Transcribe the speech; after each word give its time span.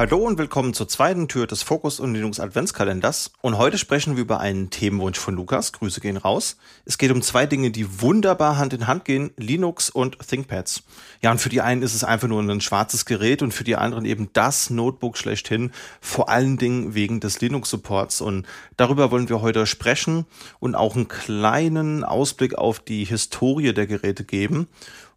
Hallo 0.00 0.16
und 0.16 0.38
willkommen 0.38 0.72
zur 0.72 0.88
zweiten 0.88 1.28
Tür 1.28 1.46
des 1.46 1.62
Fokus 1.62 2.00
und 2.00 2.14
Linux 2.14 2.40
Adventskalenders. 2.40 3.32
Und 3.42 3.58
heute 3.58 3.76
sprechen 3.76 4.16
wir 4.16 4.22
über 4.22 4.40
einen 4.40 4.70
Themenwunsch 4.70 5.18
von 5.18 5.34
Lukas. 5.34 5.74
Grüße 5.74 6.00
gehen 6.00 6.16
raus. 6.16 6.56
Es 6.86 6.96
geht 6.96 7.10
um 7.10 7.20
zwei 7.20 7.44
Dinge, 7.44 7.70
die 7.70 8.00
wunderbar 8.00 8.56
Hand 8.56 8.72
in 8.72 8.86
Hand 8.86 9.04
gehen. 9.04 9.30
Linux 9.36 9.90
und 9.90 10.18
ThinkPads. 10.18 10.84
Ja, 11.20 11.30
und 11.30 11.38
für 11.38 11.50
die 11.50 11.60
einen 11.60 11.82
ist 11.82 11.94
es 11.94 12.02
einfach 12.02 12.28
nur 12.28 12.40
ein 12.40 12.62
schwarzes 12.62 13.04
Gerät 13.04 13.42
und 13.42 13.52
für 13.52 13.62
die 13.62 13.76
anderen 13.76 14.06
eben 14.06 14.30
das 14.32 14.70
Notebook 14.70 15.18
schlechthin. 15.18 15.70
Vor 16.00 16.30
allen 16.30 16.56
Dingen 16.56 16.94
wegen 16.94 17.20
des 17.20 17.42
Linux-Supports. 17.42 18.22
Und 18.22 18.46
darüber 18.78 19.10
wollen 19.10 19.28
wir 19.28 19.42
heute 19.42 19.66
sprechen 19.66 20.24
und 20.60 20.76
auch 20.76 20.96
einen 20.96 21.08
kleinen 21.08 22.04
Ausblick 22.04 22.54
auf 22.54 22.80
die 22.80 23.04
Historie 23.04 23.74
der 23.74 23.86
Geräte 23.86 24.24
geben. 24.24 24.66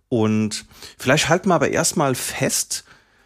Und 0.09 0.65
vielleicht 0.97 1.29
halten 1.29 1.47
wir 1.47 1.55
aber 1.55 1.69
erstmal 1.69 2.15
fest, 2.15 2.83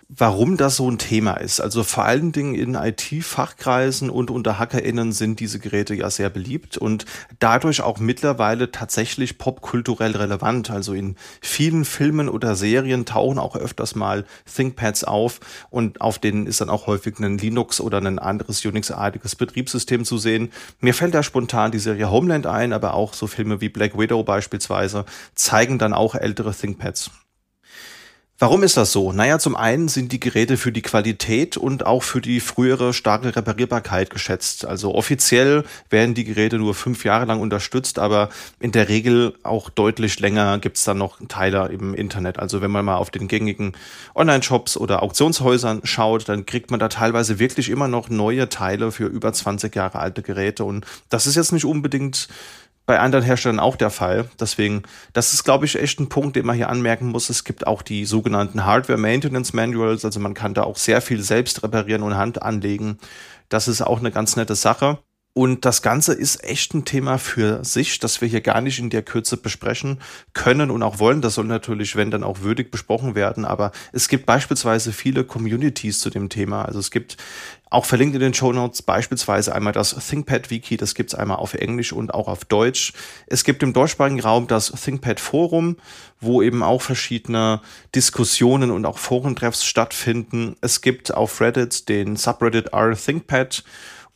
warum 0.09 0.55
das 0.55 0.77
so 0.77 0.89
ein 0.89 0.97
Thema 0.97 1.33
ist. 1.33 1.59
Also 1.59 1.83
vor 1.83 2.05
allen 2.05 2.31
Dingen 2.31 2.55
in 2.55 2.75
IT-Fachkreisen 2.75 4.09
und 4.09 4.31
unter 4.31 4.57
HackerInnen 4.57 5.11
sind 5.11 5.41
diese 5.41 5.59
Geräte 5.59 5.95
ja 5.95 6.09
sehr 6.09 6.29
beliebt 6.29 6.77
und 6.77 7.05
dadurch 7.39 7.81
auch 7.81 7.99
mittlerweile 7.99 8.71
tatsächlich 8.71 9.37
popkulturell 9.37 10.15
relevant. 10.15 10.71
Also 10.71 10.93
in 10.93 11.17
vielen 11.41 11.83
Filmen 11.83 12.29
oder 12.29 12.55
Serien 12.55 13.05
tauchen 13.05 13.37
auch 13.37 13.57
öfters 13.57 13.95
mal 13.95 14.25
ThinkPads 14.45 15.03
auf 15.03 15.41
und 15.69 15.99
auf 15.99 16.19
denen 16.19 16.47
ist 16.47 16.61
dann 16.61 16.69
auch 16.69 16.87
häufig 16.87 17.19
ein 17.19 17.37
Linux 17.37 17.81
oder 17.81 17.97
ein 17.97 18.19
anderes 18.19 18.63
Unix-artiges 18.63 19.35
Betriebssystem 19.35 20.05
zu 20.05 20.17
sehen. 20.17 20.51
Mir 20.79 20.93
fällt 20.93 21.15
da 21.15 21.23
spontan 21.23 21.71
die 21.71 21.79
Serie 21.79 22.09
Homeland 22.09 22.47
ein, 22.47 22.71
aber 22.71 22.93
auch 22.93 23.13
so 23.13 23.27
Filme 23.27 23.59
wie 23.59 23.69
Black 23.69 23.97
Widow 23.97 24.23
beispielsweise 24.23 25.03
zeigen 25.35 25.79
dann 25.79 25.93
auch 25.93 26.15
ältere 26.15 26.53
ThinkPads. 26.53 27.11
Warum 28.39 28.61
ist 28.61 28.77
das 28.77 28.91
so? 28.91 29.13
Naja, 29.13 29.39
zum 29.39 29.55
einen 29.55 29.87
sind 29.87 30.11
die 30.11 30.19
Geräte 30.19 30.57
für 30.57 30.71
die 30.71 30.83
Qualität 30.83 31.57
und 31.57 31.87
auch 31.87 32.03
für 32.03 32.21
die 32.21 32.39
frühere 32.39 32.93
starke 32.93 33.35
Reparierbarkeit 33.35 34.11
geschätzt. 34.11 34.63
Also 34.63 34.93
offiziell 34.93 35.63
werden 35.89 36.13
die 36.13 36.23
Geräte 36.23 36.59
nur 36.59 36.75
fünf 36.75 37.03
Jahre 37.03 37.25
lang 37.25 37.39
unterstützt, 37.39 37.97
aber 37.97 38.29
in 38.59 38.71
der 38.71 38.89
Regel 38.89 39.33
auch 39.41 39.71
deutlich 39.71 40.19
länger 40.19 40.59
gibt's 40.59 40.83
dann 40.83 40.99
noch 40.99 41.17
Teile 41.27 41.69
im 41.69 41.95
Internet. 41.95 42.37
Also 42.37 42.61
wenn 42.61 42.69
man 42.69 42.85
mal 42.85 42.97
auf 42.97 43.09
den 43.09 43.27
gängigen 43.27 43.71
Online-Shops 44.13 44.77
oder 44.77 45.01
Auktionshäusern 45.01 45.81
schaut, 45.83 46.29
dann 46.29 46.45
kriegt 46.45 46.69
man 46.69 46.79
da 46.79 46.89
teilweise 46.89 47.39
wirklich 47.39 47.71
immer 47.71 47.87
noch 47.87 48.07
neue 48.09 48.49
Teile 48.49 48.91
für 48.91 49.07
über 49.07 49.33
20 49.33 49.75
Jahre 49.75 49.97
alte 49.97 50.21
Geräte. 50.21 50.63
Und 50.63 50.85
das 51.09 51.25
ist 51.25 51.37
jetzt 51.37 51.53
nicht 51.53 51.65
unbedingt 51.65 52.27
bei 52.87 52.99
anderen 52.99 53.23
Herstellern 53.23 53.59
auch 53.59 53.75
der 53.75 53.91
Fall. 53.91 54.29
Deswegen, 54.39 54.83
das 55.13 55.33
ist, 55.33 55.43
glaube 55.43 55.65
ich, 55.65 55.77
echt 55.79 55.99
ein 55.99 56.09
Punkt, 56.09 56.35
den 56.35 56.45
man 56.45 56.55
hier 56.55 56.69
anmerken 56.69 57.07
muss. 57.07 57.29
Es 57.29 57.43
gibt 57.43 57.67
auch 57.67 57.83
die 57.83 58.05
sogenannten 58.05 58.65
Hardware 58.65 58.97
Maintenance 58.97 59.53
Manuals, 59.53 60.05
also 60.05 60.19
man 60.19 60.33
kann 60.33 60.55
da 60.55 60.63
auch 60.63 60.77
sehr 60.77 61.01
viel 61.01 61.21
selbst 61.21 61.61
reparieren 61.61 62.01
und 62.01 62.17
Hand 62.17 62.41
anlegen. 62.41 62.97
Das 63.49 63.67
ist 63.67 63.81
auch 63.81 63.99
eine 63.99 64.11
ganz 64.11 64.35
nette 64.37 64.55
Sache. 64.55 64.99
Und 65.37 65.65
das 65.65 65.83
Ganze 65.83 66.15
ist 66.15 66.43
echt 66.43 66.73
ein 66.73 66.83
Thema 66.83 67.19
für 67.19 67.63
sich, 67.63 67.99
das 67.99 68.21
wir 68.21 68.27
hier 68.27 68.41
gar 68.41 68.59
nicht 68.59 68.79
in 68.79 68.89
der 68.89 69.03
Kürze 69.03 69.37
besprechen 69.37 69.99
können 70.33 70.71
und 70.71 70.81
auch 70.81 70.97
wollen. 70.97 71.21
Das 71.21 71.35
soll 71.35 71.45
natürlich, 71.45 71.95
wenn 71.95 72.09
dann 72.09 72.23
auch 72.23 72.41
würdig 72.41 72.71
besprochen 72.71 73.13
werden. 73.13 73.45
Aber 73.45 73.71
es 73.93 74.07
gibt 74.07 74.25
beispielsweise 74.25 74.91
viele 74.91 75.23
Communities 75.23 75.99
zu 75.99 76.09
dem 76.09 76.29
Thema. 76.29 76.65
Also 76.65 76.79
es 76.79 76.89
gibt 76.89 77.17
auch 77.69 77.85
verlinkt 77.85 78.15
in 78.15 78.21
den 78.21 78.33
Show 78.33 78.51
Notes 78.51 78.81
beispielsweise 78.81 79.53
einmal 79.53 79.73
das 79.73 79.95
ThinkPad-Wiki, 80.09 80.75
das 80.75 80.95
gibt's 80.95 81.13
einmal 81.13 81.37
auf 81.37 81.53
Englisch 81.53 81.93
und 81.93 82.15
auch 82.15 82.29
auf 82.29 82.43
Deutsch. 82.43 82.93
Es 83.27 83.43
gibt 83.43 83.61
im 83.61 83.73
deutschsprachigen 83.73 84.19
Raum 84.19 84.47
das 84.47 84.71
ThinkPad-Forum, 84.71 85.77
wo 86.19 86.41
eben 86.41 86.63
auch 86.63 86.81
verschiedene 86.81 87.61
Diskussionen 87.93 88.71
und 88.71 88.87
auch 88.87 88.97
Forentreffs 88.97 89.63
stattfinden. 89.65 90.55
Es 90.61 90.81
gibt 90.81 91.13
auf 91.13 91.39
Reddit 91.41 91.89
den 91.89 92.15
Subreddit 92.15 92.73
r-ThinkPad 92.73 93.63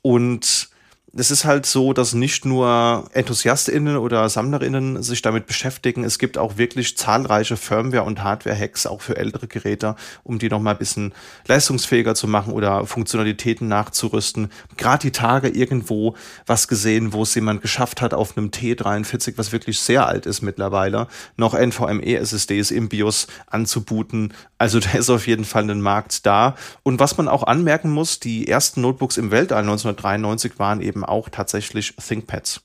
und 0.01 0.70
es 1.13 1.29
ist 1.29 1.43
halt 1.43 1.65
so, 1.65 1.91
dass 1.91 2.13
nicht 2.13 2.45
nur 2.45 3.05
EnthusiastInnen 3.11 3.97
oder 3.97 4.29
SammlerInnen 4.29 5.03
sich 5.03 5.21
damit 5.21 5.45
beschäftigen. 5.45 6.05
Es 6.05 6.19
gibt 6.19 6.37
auch 6.37 6.57
wirklich 6.57 6.95
zahlreiche 6.95 7.57
Firmware- 7.57 8.05
und 8.05 8.23
Hardware-Hacks 8.23 8.85
auch 8.87 9.01
für 9.01 9.17
ältere 9.17 9.47
Geräte, 9.47 9.95
um 10.23 10.39
die 10.39 10.47
nochmal 10.47 10.75
ein 10.75 10.79
bisschen 10.79 11.13
leistungsfähiger 11.47 12.15
zu 12.15 12.27
machen 12.27 12.53
oder 12.53 12.85
Funktionalitäten 12.85 13.67
nachzurüsten. 13.67 14.51
Gerade 14.77 15.01
die 15.01 15.11
Tage 15.11 15.49
irgendwo 15.49 16.15
was 16.45 16.69
gesehen, 16.69 17.11
wo 17.11 17.23
es 17.23 17.35
jemand 17.35 17.61
geschafft 17.61 18.01
hat, 18.01 18.13
auf 18.13 18.37
einem 18.37 18.47
T43, 18.47 19.33
was 19.35 19.51
wirklich 19.51 19.81
sehr 19.81 20.07
alt 20.07 20.25
ist 20.25 20.41
mittlerweile, 20.41 21.07
noch 21.35 21.53
NVMe-SSDs 21.53 22.71
im 22.71 22.87
BIOS 22.87 23.27
anzubooten. 23.47 24.33
Also 24.57 24.79
da 24.79 24.91
ist 24.91 25.09
auf 25.09 25.27
jeden 25.27 25.43
Fall 25.43 25.69
ein 25.69 25.81
Markt 25.81 26.25
da. 26.25 26.55
Und 26.83 27.01
was 27.01 27.17
man 27.17 27.27
auch 27.27 27.43
anmerken 27.43 27.89
muss, 27.89 28.21
die 28.21 28.47
ersten 28.47 28.79
Notebooks 28.79 29.17
im 29.17 29.31
Weltall 29.31 29.63
1993 29.63 30.57
waren 30.57 30.81
eben 30.81 31.00
eben 31.01 31.05
auch 31.05 31.29
tatsächlich 31.29 31.95
ThinkPads. 31.95 32.61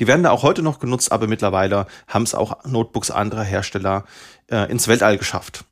Die 0.00 0.06
werden 0.06 0.22
da 0.22 0.30
auch 0.30 0.42
heute 0.42 0.62
noch 0.62 0.80
genutzt, 0.80 1.12
aber 1.12 1.26
mittlerweile 1.26 1.86
haben 2.06 2.24
es 2.24 2.34
auch 2.34 2.64
Notebooks 2.64 3.10
anderer 3.10 3.44
Hersteller 3.44 4.04
äh, 4.50 4.70
ins 4.70 4.88
Weltall 4.88 5.16
geschafft. 5.16 5.64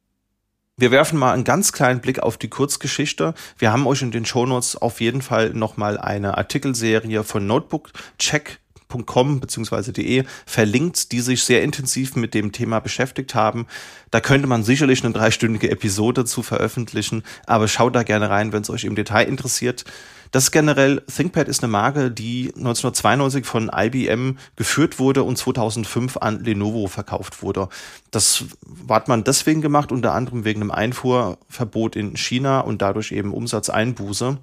Wir 0.77 0.91
werfen 0.91 1.19
mal 1.19 1.35
einen 1.35 1.45
ganz 1.45 1.73
kleinen 1.73 2.01
Blick 2.01 2.21
auf 2.21 2.39
die 2.39 2.49
Kurzgeschichte. 2.49 3.35
Wir 3.59 3.73
haben 3.73 3.87
euch 3.87 4.01
in 4.01 4.13
den 4.13 4.25
Shownotes 4.25 4.77
auf 4.77 5.01
jeden 5.03 5.21
Fall 5.21 5.51
nochmal 5.51 5.99
eine 5.99 6.39
Artikelserie 6.39 7.23
von 7.25 7.47
Notebook 7.47 7.91
Check 8.19 8.61
.com 8.91 9.41
bzw. 9.41 9.93
.de 9.93 10.25
verlinkt, 10.47 11.13
die 11.13 11.21
sich 11.21 11.45
sehr 11.45 11.63
intensiv 11.63 12.17
mit 12.17 12.35
dem 12.35 12.53
Thema 12.53 12.81
beschäftigt 12.81 13.35
haben. 13.35 13.67
Da 14.11 14.21
könnte 14.21 14.47
man 14.47 14.63
sicherlich 14.63 15.05
eine 15.05 15.13
dreistündige 15.13 15.71
Episode 15.71 16.25
zu 16.25 16.43
veröffentlichen, 16.43 17.23
aber 17.47 17.69
schaut 17.69 17.95
da 17.95 18.03
gerne 18.03 18.31
rein, 18.31 18.53
wenn 18.53 18.63
es 18.63 18.71
euch 18.71 18.85
im 18.85 18.95
Detail 18.95 19.25
interessiert. 19.25 19.85
Das 20.31 20.53
generell, 20.53 21.03
ThinkPad 21.13 21.49
ist 21.49 21.63
eine 21.63 21.73
Marke, 21.73 22.11
die 22.11 22.53
1992 22.55 23.45
von 23.45 23.71
IBM 23.75 24.37
geführt 24.55 25.01
wurde 25.01 25.25
und 25.25 25.37
2005 25.37 26.19
an 26.19 26.45
Lenovo 26.45 26.87
verkauft 26.87 27.43
wurde. 27.43 27.69
Das 28.13 28.45
hat 28.89 29.09
man 29.09 29.25
deswegen 29.25 29.61
gemacht, 29.61 29.91
unter 29.91 30.13
anderem 30.15 30.45
wegen 30.45 30.61
einem 30.61 30.71
Einfuhrverbot 30.71 31.97
in 31.97 32.17
China 32.17 32.61
und 32.61 32.81
dadurch 32.81 33.11
eben 33.11 33.35
Umsatzeinbuße. 33.35 34.39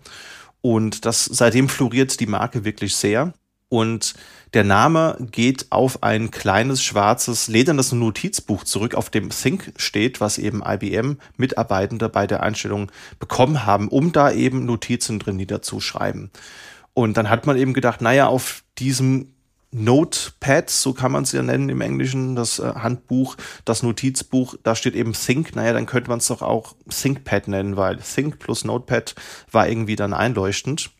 Und 0.62 1.06
das, 1.06 1.24
seitdem 1.24 1.70
floriert 1.70 2.20
die 2.20 2.28
Marke 2.28 2.66
wirklich 2.66 2.96
sehr. 2.96 3.34
Und 3.70 4.14
der 4.54 4.64
Name 4.64 5.18
geht 5.32 5.68
auf 5.72 6.04
ein 6.04 6.32
kleines 6.32 6.82
schwarzes 6.84 7.48
ledernes 7.48 7.92
Notizbuch 7.92 8.64
zurück, 8.64 8.96
auf 8.96 9.10
dem 9.10 9.30
Think 9.30 9.74
steht, 9.78 10.22
was 10.22 10.38
eben 10.38 10.64
IBM-Mitarbeitende 10.66 12.10
bei 12.10 12.28
der 12.28 12.44
Einstellung 12.44 12.92
bekommen 13.20 13.66
haben, 13.66 13.90
um 13.90 14.12
da 14.12 14.32
eben 14.32 14.66
Notizen 14.66 15.20
drin 15.20 15.36
niederzuschreiben. 15.36 16.32
Und 16.94 17.18
dann 17.18 17.30
hat 17.30 17.46
man 17.46 17.58
eben 17.58 17.74
gedacht, 17.74 18.02
naja, 18.02 18.28
auf 18.28 18.64
diesem 18.80 19.34
Notepad, 19.72 20.70
so 20.70 20.94
kann 20.94 21.12
man 21.12 21.24
es 21.24 21.34
ja 21.34 21.44
nennen 21.44 21.70
im 21.70 21.82
Englischen, 21.82 22.36
das 22.36 22.60
äh, 22.60 22.74
Handbuch, 22.74 23.36
das 23.66 23.84
Notizbuch, 23.84 24.56
da 24.64 24.76
steht 24.76 24.96
eben 24.96 25.14
Think, 25.14 25.56
naja, 25.56 25.74
dann 25.74 25.86
könnte 25.86 26.10
man 26.10 26.20
es 26.20 26.28
doch 26.28 26.42
auch 26.42 26.76
ThinkPad 26.90 27.50
nennen, 27.50 27.76
weil 27.76 27.98
Think 27.98 28.40
plus 28.40 28.64
Notepad 28.64 29.14
war 29.52 29.68
irgendwie 29.68 29.98
dann 29.98 30.14
einleuchtend. 30.14 30.92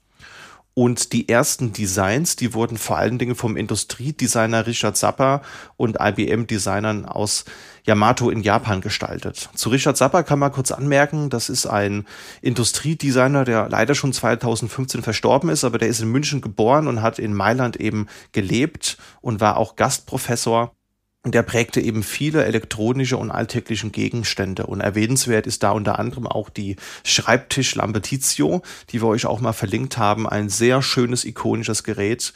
Und 0.78 1.12
die 1.12 1.28
ersten 1.28 1.74
Designs, 1.74 2.36
die 2.36 2.54
wurden 2.54 2.78
vor 2.78 2.98
allen 3.00 3.18
Dingen 3.18 3.34
vom 3.34 3.58
Industriedesigner 3.58 4.68
Richard 4.68 4.96
Zappa 4.96 5.42
und 5.76 5.98
IBM-Designern 6.00 7.06
aus 7.06 7.46
Yamato 7.84 8.30
in 8.30 8.44
Japan 8.44 8.82
gestaltet. 8.82 9.50
Zu 9.56 9.70
Richard 9.70 9.98
Zappa 9.98 10.22
kann 10.22 10.38
man 10.38 10.52
kurz 10.52 10.72
anmerken, 10.72 11.32
das 11.32 11.50
ist 11.50 11.66
ein 11.66 12.06
Industriedesigner, 12.44 13.44
der 13.44 13.70
leider 13.70 13.96
schon 13.96 14.14
2015 14.14 15.02
verstorben 15.02 15.50
ist, 15.50 15.64
aber 15.64 15.80
der 15.80 15.88
ist 15.88 16.02
in 16.02 16.12
München 16.12 16.42
geboren 16.42 16.88
und 16.88 17.02
hat 17.02 17.18
in 17.18 17.34
Mailand 17.34 17.78
eben 17.78 18.06
gelebt 18.32 19.00
und 19.20 19.42
war 19.42 19.58
auch 19.58 19.78
Gastprofessor 19.78 20.77
der 21.26 21.44
prägte 21.44 21.82
eben 21.82 22.04
viele 22.04 22.46
elektronische 22.46 23.18
und 23.18 23.32
alltäglichen 23.32 23.92
Gegenstände. 23.92 24.66
Und 24.68 24.82
erwähnenswert 24.82 25.48
ist 25.48 25.64
da 25.64 25.72
unter 25.72 26.00
anderem 26.00 26.28
auch 26.28 26.50
die 26.50 26.78
Schreibtischlampe 27.04 28.02
Tizio, 28.02 28.62
die 28.90 29.02
wir 29.02 29.08
euch 29.08 29.26
auch 29.26 29.42
mal 29.42 29.54
verlinkt 29.54 29.98
haben. 29.98 30.28
Ein 30.28 30.50
sehr 30.50 30.82
schönes, 30.82 31.26
ikonisches 31.26 31.84
Gerät. 31.84 32.34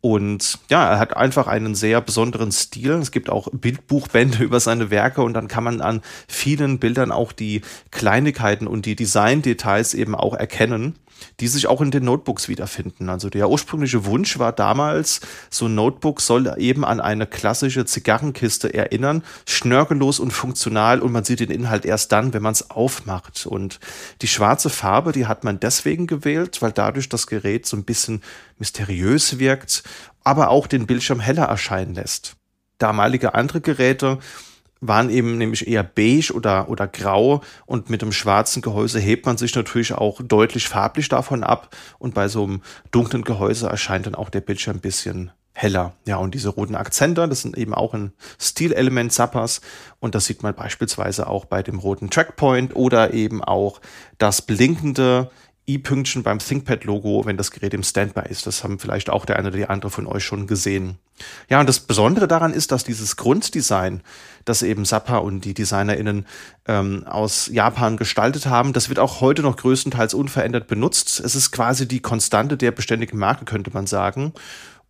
Und 0.00 0.60
ja, 0.70 0.92
er 0.92 0.98
hat 1.00 1.16
einfach 1.16 1.48
einen 1.48 1.74
sehr 1.74 2.00
besonderen 2.00 2.52
Stil. 2.52 2.92
Es 2.92 3.10
gibt 3.10 3.30
auch 3.30 3.48
Bildbuchbände 3.50 4.38
über 4.44 4.60
seine 4.60 4.90
Werke 4.90 5.22
und 5.22 5.34
dann 5.34 5.48
kann 5.48 5.64
man 5.64 5.80
an 5.80 6.02
vielen 6.28 6.78
Bildern 6.78 7.10
auch 7.10 7.32
die 7.32 7.62
Kleinigkeiten 7.90 8.68
und 8.68 8.86
die 8.86 8.94
Design-Details 8.94 9.94
eben 9.94 10.14
auch 10.14 10.34
erkennen 10.34 10.96
die 11.40 11.48
sich 11.48 11.66
auch 11.66 11.80
in 11.80 11.90
den 11.90 12.04
Notebooks 12.04 12.48
wiederfinden. 12.48 13.08
Also 13.08 13.30
der 13.30 13.48
ursprüngliche 13.48 14.04
Wunsch 14.04 14.38
war 14.38 14.52
damals, 14.52 15.20
so 15.50 15.66
ein 15.66 15.74
Notebook 15.74 16.20
soll 16.20 16.54
eben 16.58 16.84
an 16.84 17.00
eine 17.00 17.26
klassische 17.26 17.84
Zigarrenkiste 17.84 18.72
erinnern, 18.72 19.22
schnörkellos 19.46 20.20
und 20.20 20.32
funktional 20.32 21.00
und 21.00 21.12
man 21.12 21.24
sieht 21.24 21.40
den 21.40 21.50
Inhalt 21.50 21.84
erst 21.84 22.12
dann, 22.12 22.34
wenn 22.34 22.42
man 22.42 22.52
es 22.52 22.70
aufmacht. 22.70 23.46
Und 23.46 23.80
die 24.22 24.28
schwarze 24.28 24.70
Farbe, 24.70 25.12
die 25.12 25.26
hat 25.26 25.44
man 25.44 25.60
deswegen 25.60 26.06
gewählt, 26.06 26.62
weil 26.62 26.72
dadurch 26.72 27.08
das 27.08 27.26
Gerät 27.26 27.66
so 27.66 27.76
ein 27.76 27.84
bisschen 27.84 28.22
mysteriös 28.58 29.38
wirkt, 29.38 29.82
aber 30.24 30.50
auch 30.50 30.66
den 30.66 30.86
Bildschirm 30.86 31.20
heller 31.20 31.44
erscheinen 31.44 31.94
lässt. 31.94 32.36
Damalige 32.78 33.34
andere 33.34 33.60
Geräte 33.60 34.18
waren 34.80 35.10
eben 35.10 35.38
nämlich 35.38 35.66
eher 35.66 35.82
beige 35.82 36.32
oder, 36.32 36.68
oder 36.68 36.86
grau. 36.86 37.42
Und 37.66 37.90
mit 37.90 38.02
dem 38.02 38.12
schwarzen 38.12 38.62
Gehäuse 38.62 38.98
hebt 39.00 39.26
man 39.26 39.36
sich 39.36 39.54
natürlich 39.54 39.94
auch 39.94 40.20
deutlich 40.22 40.68
farblich 40.68 41.08
davon 41.08 41.44
ab. 41.44 41.74
Und 41.98 42.14
bei 42.14 42.28
so 42.28 42.44
einem 42.44 42.62
dunklen 42.90 43.24
Gehäuse 43.24 43.68
erscheint 43.68 44.06
dann 44.06 44.14
auch 44.14 44.30
der 44.30 44.40
Bildschirm 44.40 44.76
ein 44.76 44.80
bisschen 44.80 45.32
heller. 45.58 45.94
Ja, 46.06 46.16
und 46.16 46.34
diese 46.34 46.50
roten 46.50 46.76
Akzente, 46.76 47.26
das 47.28 47.42
sind 47.42 47.58
eben 47.58 47.74
auch 47.74 47.92
ein 47.92 48.12
Stilelement 48.38 49.12
Zappas. 49.12 49.60
Und 49.98 50.14
das 50.14 50.26
sieht 50.26 50.42
man 50.42 50.54
beispielsweise 50.54 51.26
auch 51.26 51.46
bei 51.46 51.62
dem 51.62 51.80
roten 51.80 52.10
Trackpoint 52.10 52.76
oder 52.76 53.12
eben 53.12 53.42
auch 53.42 53.80
das 54.18 54.42
blinkende 54.42 55.30
i-Pünktchen 55.68 56.22
beim 56.22 56.38
ThinkPad-Logo, 56.38 57.26
wenn 57.26 57.36
das 57.36 57.50
Gerät 57.50 57.74
im 57.74 57.82
Standby 57.82 58.22
ist. 58.28 58.46
Das 58.46 58.64
haben 58.64 58.78
vielleicht 58.78 59.10
auch 59.10 59.26
der 59.26 59.36
eine 59.36 59.48
oder 59.48 59.58
die 59.58 59.66
andere 59.66 59.90
von 59.90 60.06
euch 60.06 60.24
schon 60.24 60.46
gesehen. 60.46 60.96
Ja, 61.48 61.60
und 61.60 61.68
das 61.68 61.80
Besondere 61.80 62.26
daran 62.26 62.52
ist, 62.52 62.72
dass 62.72 62.84
dieses 62.84 63.16
Grunddesign, 63.16 64.02
das 64.44 64.62
eben 64.62 64.84
Sappa 64.84 65.18
und 65.18 65.44
die 65.44 65.54
DesignerInnen 65.54 66.26
ähm, 66.66 67.04
aus 67.06 67.48
Japan 67.52 67.96
gestaltet 67.96 68.46
haben, 68.46 68.72
das 68.72 68.88
wird 68.88 68.98
auch 68.98 69.20
heute 69.20 69.42
noch 69.42 69.56
größtenteils 69.56 70.14
unverändert 70.14 70.68
benutzt. 70.68 71.20
Es 71.20 71.34
ist 71.34 71.50
quasi 71.50 71.86
die 71.86 72.00
Konstante 72.00 72.56
der 72.56 72.72
beständigen 72.72 73.18
Marke, 73.18 73.44
könnte 73.44 73.70
man 73.72 73.86
sagen. 73.86 74.32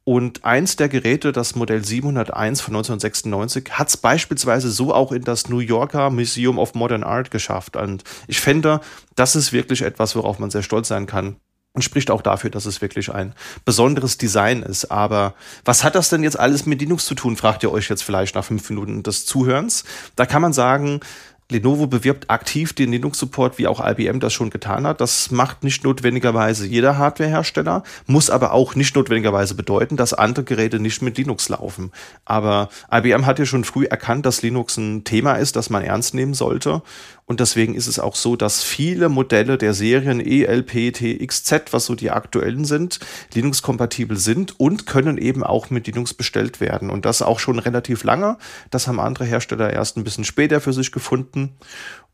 Und 0.09 0.43
eins 0.43 0.77
der 0.77 0.89
Geräte, 0.89 1.33
das 1.33 1.55
Modell 1.55 1.85
701 1.85 2.63
von 2.63 2.75
1996, 2.75 3.73
hat 3.73 3.89
es 3.89 3.99
beispielsweise 3.99 4.71
so 4.71 4.95
auch 4.95 5.13
in 5.13 5.23
das 5.23 5.51
New 5.51 5.59
Yorker 5.59 6.09
Museum 6.09 6.59
of 6.59 6.73
Modern 6.73 7.05
Art 7.05 7.31
geschafft. 7.31 7.77
Und 7.77 8.05
ich 8.27 8.41
fände, 8.41 8.81
das 9.17 9.37
ist 9.37 9.53
wirklich 9.53 9.83
etwas, 9.83 10.17
worauf 10.17 10.39
man 10.39 10.49
sehr 10.49 10.63
stolz 10.63 10.89
sein 10.89 11.05
kann. 11.05 11.37
Und 11.75 11.83
spricht 11.83 12.11
auch 12.11 12.23
dafür, 12.23 12.49
dass 12.49 12.65
es 12.65 12.81
wirklich 12.81 13.13
ein 13.13 13.35
besonderes 13.67 14.17
Design 14.17 14.63
ist. 14.63 14.91
Aber 14.91 15.35
was 15.67 15.85
hat 15.85 15.95
das 15.95 16.09
denn 16.09 16.23
jetzt 16.23 16.41
alles 16.41 16.65
mit 16.65 16.81
Linux 16.81 17.05
zu 17.05 17.15
tun, 17.15 17.37
fragt 17.37 17.63
ihr 17.63 17.71
euch 17.71 17.91
jetzt 17.91 18.03
vielleicht 18.03 18.35
nach 18.35 18.47
fünf 18.47 18.71
Minuten 18.71 19.03
des 19.03 19.27
Zuhörens. 19.27 19.85
Da 20.17 20.25
kann 20.25 20.41
man 20.41 20.55
sagen, 20.55 21.01
Lenovo 21.51 21.87
bewirbt 21.87 22.29
aktiv 22.29 22.75
den 22.75 22.93
Linux-Support, 22.93 23.57
wie 23.57 23.69
auch 23.69 23.81
IBM 23.83 24.21
das 24.21 24.35
schon 24.35 24.51
getan 24.51 24.87
hat. 24.87 25.01
Das 25.01 25.31
macht 25.31 25.65
nicht 25.65 25.83
notwendigerweise 25.83 26.67
jeder 26.67 26.99
Hardwarehersteller, 26.99 27.85
muss 28.07 28.29
aber 28.29 28.53
auch 28.53 28.75
nicht 28.75 28.95
notwendigerweise 28.95 29.55
bedeuten, 29.55 29.97
dass 29.97 30.13
andere 30.13 30.45
Geräte 30.45 30.79
nicht 30.79 31.01
mit 31.01 31.17
Linux 31.17 31.49
laufen. 31.49 31.91
Aber 32.27 32.69
IBM 32.93 33.25
hat 33.25 33.39
ja 33.39 33.47
schon 33.47 33.65
früh 33.65 33.87
erkannt, 33.87 34.27
dass 34.27 34.43
Linux 34.43 34.77
ein 34.77 35.05
Thema 35.05 35.37
ist, 35.37 35.57
das 35.57 35.71
man 35.71 35.83
ernst 35.83 36.13
nehmen 36.13 36.35
sollte. 36.35 36.83
Und 37.29 37.41
deswegen 37.41 37.75
ist 37.75 37.89
es 37.89 37.99
auch 37.99 38.17
so, 38.17 38.37
dass 38.37 38.63
viele 38.63 39.11
Modelle 39.11 39.59
der 39.59 39.75
Serien 39.75 40.19
ELP, 40.19 40.95
TXZ, 40.95 41.73
was 41.73 41.85
so 41.85 41.95
die 41.95 42.11
aktuellen 42.11 42.65
sind, 42.65 43.01
Linux-kompatibel 43.35 44.17
sind 44.17 44.59
und 44.59 44.87
können 44.87 45.19
eben 45.19 45.45
auch 45.45 45.69
mit 45.69 45.87
Linux 45.87 46.15
bestellt 46.15 46.59
werden. 46.59 46.89
Und 46.89 47.05
das 47.05 47.21
auch 47.21 47.39
schon 47.39 47.59
relativ 47.59 48.03
lange. 48.03 48.39
Das 48.71 48.89
haben 48.89 48.99
andere 48.99 49.27
Hersteller 49.27 49.71
erst 49.71 49.99
ein 49.99 50.05
bisschen 50.05 50.25
später 50.25 50.63
für 50.63 50.73
sich 50.73 50.91
gefunden. 50.91 51.53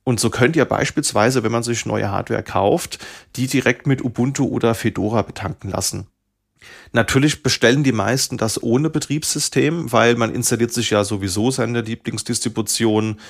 Und 0.03 0.19
so 0.19 0.31
könnt 0.31 0.57
ihr 0.57 0.65
beispielsweise, 0.65 1.45
wenn 1.45 1.53
man 1.53 1.63
sich 1.63 1.87
neue 1.87 2.11
Hardware 2.11 2.43
kauft, 2.43 2.99
die 3.37 3.47
direkt 3.47 3.87
mit 3.87 4.05
Ubuntu 4.05 4.49
oder 4.49 4.75
Fedora 4.75 5.23
betanken 5.23 5.71
lassen. 5.71 6.09
Natürlich 6.93 7.45
bestellen 7.45 7.85
die 7.85 7.93
meisten 7.93 8.37
das 8.37 8.61
ohne 8.61 8.91
Betriebssystem, 8.91 9.93
weil 9.93 10.17
man 10.17 10.35
installiert 10.35 10.73
sich 10.73 10.91
ja 10.91 11.05
sowieso 11.05 11.53
seine 11.53 11.83
Lieblingsdistribution 11.83 13.21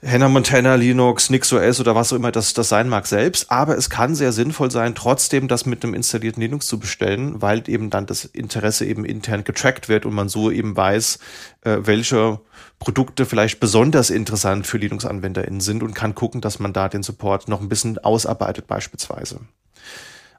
Hannah 0.00 0.28
Montana, 0.28 0.76
Linux, 0.76 1.28
NixOS 1.28 1.80
oder 1.80 1.96
was 1.96 2.12
auch 2.12 2.16
immer 2.16 2.30
das, 2.30 2.54
das 2.54 2.68
sein 2.68 2.88
mag 2.88 3.08
selbst. 3.08 3.50
Aber 3.50 3.76
es 3.76 3.90
kann 3.90 4.14
sehr 4.14 4.30
sinnvoll 4.30 4.70
sein, 4.70 4.94
trotzdem 4.94 5.48
das 5.48 5.66
mit 5.66 5.82
einem 5.82 5.94
installierten 5.94 6.40
Linux 6.40 6.68
zu 6.68 6.78
bestellen, 6.78 7.42
weil 7.42 7.68
eben 7.68 7.90
dann 7.90 8.06
das 8.06 8.24
Interesse 8.24 8.86
eben 8.86 9.04
intern 9.04 9.42
getrackt 9.42 9.88
wird 9.88 10.06
und 10.06 10.14
man 10.14 10.28
so 10.28 10.52
eben 10.52 10.76
weiß, 10.76 11.18
äh, 11.62 11.78
welche 11.80 12.38
Produkte 12.78 13.26
vielleicht 13.26 13.58
besonders 13.58 14.10
interessant 14.10 14.68
für 14.68 14.78
Linux-AnwenderInnen 14.78 15.60
sind 15.60 15.82
und 15.82 15.94
kann 15.94 16.14
gucken, 16.14 16.40
dass 16.40 16.60
man 16.60 16.72
da 16.72 16.88
den 16.88 17.02
Support 17.02 17.48
noch 17.48 17.60
ein 17.60 17.68
bisschen 17.68 17.98
ausarbeitet 17.98 18.68
beispielsweise. 18.68 19.40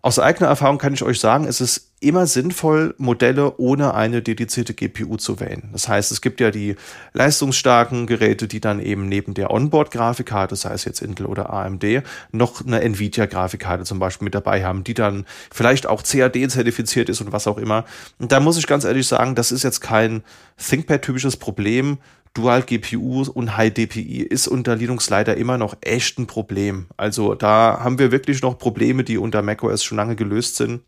Aus 0.01 0.17
eigener 0.17 0.47
Erfahrung 0.47 0.77
kann 0.77 0.93
ich 0.93 1.03
euch 1.03 1.19
sagen, 1.19 1.45
es 1.45 1.59
ist 1.59 1.89
immer 1.99 2.25
sinnvoll, 2.25 2.95
Modelle 2.97 3.57
ohne 3.57 3.93
eine 3.93 4.21
dedizierte 4.21 4.73
GPU 4.73 5.17
zu 5.17 5.41
wählen. 5.41 5.67
Das 5.73 5.89
heißt, 5.89 6.13
es 6.13 6.21
gibt 6.21 6.39
ja 6.39 6.51
die 6.51 6.77
leistungsstarken 7.11 8.07
Geräte, 8.07 8.47
die 8.47 8.61
dann 8.61 8.79
eben 8.79 9.09
neben 9.09 9.33
der 9.33 9.51
Onboard-Grafikkarte, 9.51 10.55
sei 10.55 10.71
es 10.71 10.85
jetzt 10.85 11.01
Intel 11.01 11.25
oder 11.25 11.51
AMD, 11.51 12.03
noch 12.31 12.65
eine 12.65 12.79
Nvidia-Grafikkarte 12.79 13.83
zum 13.83 13.99
Beispiel 13.99 14.23
mit 14.23 14.35
dabei 14.35 14.63
haben, 14.63 14.85
die 14.85 14.93
dann 14.93 15.25
vielleicht 15.51 15.87
auch 15.87 16.03
CAD-zertifiziert 16.03 17.09
ist 17.09 17.19
und 17.19 17.33
was 17.33 17.47
auch 17.47 17.57
immer. 17.57 17.83
Und 18.19 18.31
da 18.31 18.39
muss 18.39 18.57
ich 18.57 18.67
ganz 18.67 18.85
ehrlich 18.85 19.07
sagen, 19.07 19.35
das 19.35 19.51
ist 19.51 19.63
jetzt 19.63 19.81
kein 19.81 20.23
ThinkPad-typisches 20.57 21.35
Problem, 21.35 21.97
Dual 22.33 22.63
GPU 22.63 23.23
und 23.23 23.57
High 23.57 23.73
DPI 23.73 24.21
ist 24.21 24.47
unter 24.47 24.75
Linux 24.75 25.09
leider 25.09 25.35
immer 25.37 25.57
noch 25.57 25.77
echt 25.81 26.19
ein 26.19 26.27
Problem. 26.27 26.87
Also 26.97 27.35
da 27.35 27.79
haben 27.81 27.99
wir 27.99 28.11
wirklich 28.11 28.41
noch 28.41 28.57
Probleme, 28.57 29.03
die 29.03 29.17
unter 29.17 29.41
macOS 29.41 29.83
schon 29.83 29.97
lange 29.97 30.15
gelöst 30.15 30.55
sind. 30.55 30.81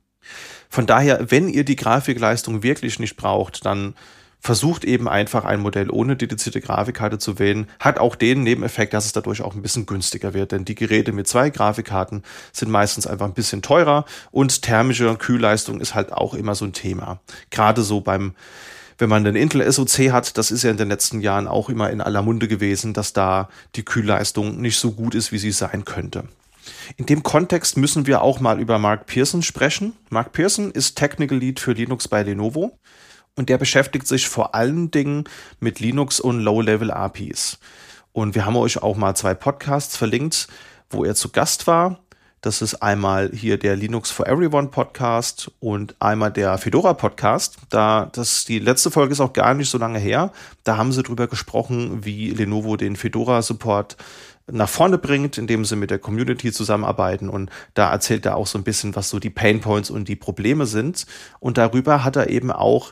Von 0.70 0.86
daher, 0.86 1.32
wenn 1.32 1.50
ihr 1.50 1.66
die 1.66 1.76
Grafikleistung 1.76 2.64
wirklich 2.64 3.00
nicht 3.00 3.18
braucht, 3.18 3.66
dann 3.66 3.96
versucht 4.42 4.84
eben 4.84 5.08
einfach 5.08 5.46
ein 5.46 5.60
Modell 5.60 5.92
ohne 5.92 6.16
dedizierte 6.16 6.62
Grafikkarte 6.62 7.20
zu 7.20 7.38
wählen. 7.38 7.68
Hat 7.80 8.00
auch 8.00 8.16
den 8.16 8.42
Nebeneffekt, 8.42 8.94
dass 8.94 9.06
es 9.06 9.14
dadurch 9.14 9.42
auch 9.44 9.54
ein 9.56 9.62
bisschen 9.62 9.86
günstiger 9.86 10.34
wird, 10.34 10.52
denn 10.52 10.66
die 10.66 10.76
Geräte 10.76 11.12
mit 11.12 11.28
zwei 11.28 11.52
Grafikkarten 11.52 12.24
sind 12.52 12.72
meistens 12.72 13.06
einfach 13.06 13.28
ein 13.28 13.36
bisschen 13.36 13.62
teurer 13.62 14.06
und 14.32 14.64
thermische 14.64 15.16
Kühlleistung 15.16 15.80
ist 15.80 15.94
halt 15.94 16.12
auch 16.12 16.34
immer 16.34 16.56
so 16.56 16.66
ein 16.66 16.74
Thema. 16.74 17.20
Gerade 17.52 17.84
so 17.84 18.02
beim 18.02 18.34
wenn 19.02 19.10
man 19.10 19.24
den 19.24 19.36
Intel 19.36 19.70
SoC 19.70 20.12
hat, 20.12 20.38
das 20.38 20.52
ist 20.52 20.62
ja 20.64 20.70
in 20.70 20.78
den 20.78 20.88
letzten 20.88 21.22
Jahren 21.22 21.48
auch 21.48 21.70
immer 21.70 21.90
in 21.90 22.02
aller 22.02 22.22
Munde 22.22 22.48
gewesen, 22.48 22.94
dass 22.94 23.14
da 23.14 23.50
die 23.76 23.84
Kühlleistung 23.84 24.62
nicht 24.62 24.78
so 24.78 24.92
gut 24.92 25.16
ist, 25.16 25.32
wie 25.32 25.40
sie 25.40 25.52
sein 25.52 25.86
könnte. 25.86 26.26
In 26.98 27.08
dem 27.08 27.24
Kontext 27.24 27.78
müssen 27.78 28.06
wir 28.06 28.22
auch 28.22 28.40
mal 28.40 28.60
über 28.60 28.78
Mark 28.78 29.08
Pearson 29.08 29.42
sprechen. 29.42 29.94
Mark 30.12 30.34
Pearson 30.34 30.70
ist 30.70 30.96
Technical 30.96 31.40
Lead 31.40 31.60
für 31.60 31.74
Linux 31.74 32.08
bei 32.08 32.22
Lenovo 32.22 32.78
und 33.36 33.50
der 33.50 33.58
beschäftigt 33.58 34.08
sich 34.08 34.30
vor 34.30 34.54
allen 34.54 34.92
Dingen 34.92 35.24
mit 35.60 35.80
Linux 35.80 36.20
und 36.20 36.40
Low-Level 36.40 36.92
APIs. 36.92 37.58
Und 38.14 38.36
wir 38.36 38.46
haben 38.46 38.56
euch 38.56 38.84
auch 38.84 38.98
mal 38.98 39.16
zwei 39.16 39.34
Podcasts 39.34 39.98
verlinkt, 39.98 40.48
wo 40.92 41.04
er 41.04 41.16
zu 41.16 41.30
Gast 41.30 41.66
war. 41.66 42.00
Das 42.44 42.64
ist 42.64 42.82
einmal 42.82 43.30
hier 43.32 43.60
der 43.60 43.76
Linux 43.76 44.10
for 44.10 44.28
Everyone 44.28 44.70
Podcast 44.70 45.52
und 45.60 45.96
einmal 46.00 46.32
der 46.32 46.58
Fedora 46.58 46.96
Podcast. 46.96 47.58
Da, 47.70 48.10
das, 48.12 48.46
die 48.46 48.58
letzte 48.58 48.90
Folge 48.90 49.12
ist 49.12 49.20
auch 49.20 49.34
gar 49.34 49.54
nicht 49.54 49.70
so 49.70 49.78
lange 49.78 50.00
her. 50.00 50.32
Da 50.64 50.76
haben 50.76 50.92
sie 50.92 51.04
drüber 51.04 51.28
gesprochen, 51.28 52.04
wie 52.04 52.32
Lenovo 52.32 52.78
den 52.78 52.96
Fedora 52.96 53.44
Support 53.44 53.96
nach 54.52 54.70
vorne 54.70 54.98
bringt, 54.98 55.38
indem 55.38 55.66
sie 55.66 55.76
mit 55.76 55.92
der 55.92 56.00
Community 56.00 56.52
zusammenarbeiten. 56.52 57.30
Und 57.30 57.52
da 57.76 57.92
erzählt 57.92 58.26
er 58.26 58.38
auch 58.38 58.48
so 58.48 58.58
ein 58.58 58.64
bisschen, 58.64 58.96
was 58.96 59.10
so 59.10 59.20
die 59.20 59.30
Pain 59.30 59.62
Points 59.62 59.92
und 59.92 60.08
die 60.08 60.16
Probleme 60.16 60.66
sind. 60.66 61.06
Und 61.40 61.60
darüber 61.60 62.04
hat 62.04 62.16
er 62.16 62.32
eben 62.32 62.52
auch 62.52 62.92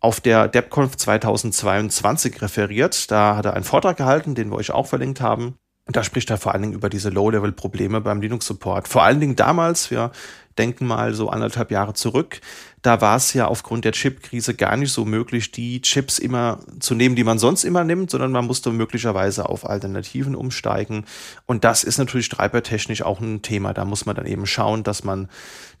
auf 0.00 0.22
der 0.22 0.48
DebConf 0.48 0.96
2022 0.96 2.40
referiert. 2.40 3.10
Da 3.10 3.36
hat 3.36 3.44
er 3.44 3.52
einen 3.52 3.64
Vortrag 3.64 3.98
gehalten, 3.98 4.34
den 4.34 4.50
wir 4.50 4.56
euch 4.56 4.70
auch 4.70 4.86
verlinkt 4.86 5.20
haben. 5.20 5.58
Und 5.88 5.96
da 5.96 6.04
spricht 6.04 6.28
er 6.28 6.36
vor 6.36 6.52
allen 6.52 6.60
Dingen 6.60 6.74
über 6.74 6.90
diese 6.90 7.08
Low-Level-Probleme 7.08 8.02
beim 8.02 8.20
Linux-Support. 8.20 8.88
Vor 8.88 9.04
allen 9.04 9.20
Dingen 9.20 9.36
damals, 9.36 9.90
wir 9.90 10.12
denken 10.58 10.86
mal 10.86 11.14
so 11.14 11.28
anderthalb 11.30 11.70
Jahre 11.70 11.94
zurück, 11.94 12.40
da 12.82 13.00
war 13.00 13.16
es 13.16 13.32
ja 13.34 13.46
aufgrund 13.46 13.84
der 13.84 13.92
Chip-Krise 13.92 14.54
gar 14.54 14.76
nicht 14.76 14.92
so 14.92 15.04
möglich, 15.04 15.50
die 15.50 15.82
Chips 15.82 16.18
immer 16.18 16.60
zu 16.78 16.94
nehmen, 16.94 17.16
die 17.16 17.24
man 17.24 17.38
sonst 17.38 17.64
immer 17.64 17.84
nimmt, 17.84 18.10
sondern 18.10 18.30
man 18.30 18.46
musste 18.46 18.70
möglicherweise 18.70 19.48
auf 19.48 19.68
Alternativen 19.68 20.34
umsteigen. 20.34 21.04
Und 21.46 21.64
das 21.64 21.82
ist 21.82 21.98
natürlich 21.98 22.28
treibertechnisch 22.28 23.02
auch 23.02 23.20
ein 23.20 23.42
Thema. 23.42 23.74
Da 23.74 23.84
muss 23.84 24.06
man 24.06 24.14
dann 24.14 24.26
eben 24.26 24.46
schauen, 24.46 24.84
dass 24.84 25.02
man 25.02 25.28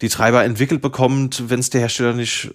die 0.00 0.08
Treiber 0.08 0.44
entwickelt 0.44 0.82
bekommt, 0.82 1.48
wenn 1.48 1.60
es 1.60 1.70
der 1.70 1.82
Hersteller 1.82 2.14
nicht 2.14 2.50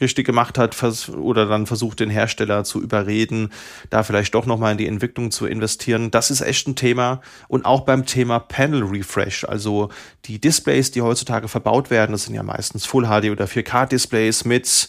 richtig 0.00 0.26
gemacht 0.26 0.56
hat 0.56 0.76
oder 1.10 1.46
dann 1.46 1.66
versucht, 1.66 2.00
den 2.00 2.10
Hersteller 2.10 2.64
zu 2.64 2.80
überreden, 2.80 3.50
da 3.90 4.02
vielleicht 4.02 4.34
doch 4.34 4.46
nochmal 4.46 4.72
in 4.72 4.78
die 4.78 4.86
Entwicklung 4.86 5.30
zu 5.30 5.46
investieren. 5.46 6.10
Das 6.10 6.30
ist 6.30 6.40
echt 6.40 6.66
ein 6.66 6.76
Thema. 6.76 7.20
Und 7.48 7.66
auch 7.66 7.82
beim 7.82 8.06
Thema 8.06 8.38
Panel 8.38 8.82
Refresh, 8.82 9.44
also 9.44 9.90
die 10.24 10.40
Displays, 10.40 10.90
die 10.90 11.02
heutzutage 11.02 11.48
verbaut 11.50 11.90
werden, 11.90 12.12
das 12.12 12.24
sind 12.24 12.34
ja 12.34 12.42
meistens 12.42 12.86
Full 12.86 13.04
HD 13.04 13.30
oder 13.30 13.44
4K-Displays 13.44 14.44
mit 14.44 14.88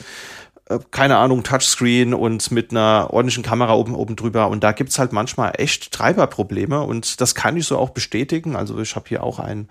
äh, 0.72 0.80
keine 0.91 1.18
Ahnung, 1.18 1.44
Touchscreen 1.44 2.13
und 2.13 2.51
mit 2.51 2.72
einer 2.72 3.10
ordentlichen 3.12 3.44
Kamera 3.44 3.74
oben, 3.74 3.96
oben 3.96 4.15
drüber. 4.15 4.48
Und 4.48 4.63
da 4.63 4.72
gibt's 4.72 5.00
halt 5.00 5.12
manchmal 5.12 5.53
echt 5.58 5.91
Treiberprobleme 5.91 6.82
und 6.82 7.22
das 7.22 7.36
kann 7.36 7.58
ich 7.58 7.65
so 7.65 7.77
auch 7.77 7.89
bestätigen. 7.89 8.56
Also 8.56 8.80
ich 8.80 8.96
habe 8.96 9.10
hier 9.10 9.24
auch 9.24 9.39
ein 9.39 9.68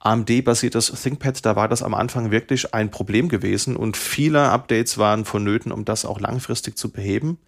AMD-basiertes 0.00 0.92
ThinkPad, 1.00 1.46
da 1.46 1.54
war 1.54 1.68
das 1.68 1.82
am 1.82 1.94
Anfang 1.94 2.30
wirklich 2.32 2.74
ein 2.74 2.90
Problem 2.90 3.28
gewesen 3.28 3.76
und 3.76 3.96
viele 3.96 4.50
Updates 4.50 4.98
waren 4.98 5.24
vonnöten, 5.24 5.70
um 5.70 5.84
das 5.84 6.04
auch 6.04 6.18
langfristig 6.18 6.76
zu 6.76 6.90
beheben. 6.90 7.38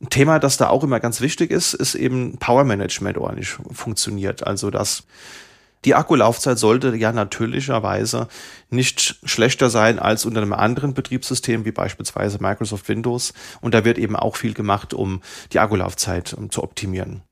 Ein 0.00 0.10
Thema, 0.10 0.38
das 0.38 0.56
da 0.56 0.68
auch 0.68 0.82
immer 0.84 1.00
ganz 1.00 1.20
wichtig 1.20 1.50
ist, 1.50 1.74
ist 1.74 1.94
eben 1.94 2.36
Power 2.38 2.64
Management 2.64 3.16
ordentlich 3.18 3.50
funktioniert. 3.72 4.46
Also, 4.46 4.70
dass 4.70 5.04
Die 5.84 5.94
Akkulaufzeit 5.94 6.58
sollte 6.58 6.94
ja 6.96 7.12
natürlicherweise 7.12 8.28
nicht 8.70 9.18
schlechter 9.24 9.70
sein 9.70 9.98
als 9.98 10.24
unter 10.24 10.42
einem 10.42 10.52
anderen 10.52 10.94
Betriebssystem, 10.94 11.64
wie 11.64 11.72
beispielsweise 11.72 12.38
Microsoft 12.40 12.88
Windows. 12.88 13.32
Und 13.60 13.74
da 13.74 13.84
wird 13.84 13.98
eben 13.98 14.16
auch 14.16 14.36
viel 14.36 14.54
gemacht, 14.54 14.92
um 14.92 15.22
die 15.52 15.60
Akkulaufzeit 15.60 16.36
zu 16.50 16.62
optimieren. 16.62 17.22